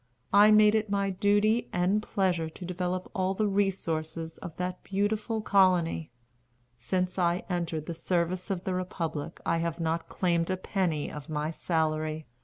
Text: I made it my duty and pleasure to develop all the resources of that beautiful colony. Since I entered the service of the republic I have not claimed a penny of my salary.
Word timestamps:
I 0.33 0.49
made 0.49 0.73
it 0.73 0.89
my 0.89 1.11
duty 1.11 1.69
and 1.71 2.01
pleasure 2.01 2.49
to 2.49 2.65
develop 2.65 3.07
all 3.13 3.35
the 3.35 3.45
resources 3.45 4.39
of 4.39 4.57
that 4.57 4.81
beautiful 4.81 5.43
colony. 5.43 6.09
Since 6.79 7.19
I 7.19 7.43
entered 7.51 7.85
the 7.85 7.93
service 7.93 8.49
of 8.49 8.63
the 8.63 8.73
republic 8.73 9.39
I 9.45 9.57
have 9.59 9.79
not 9.79 10.09
claimed 10.09 10.49
a 10.49 10.57
penny 10.57 11.11
of 11.11 11.29
my 11.29 11.51
salary. 11.51 12.25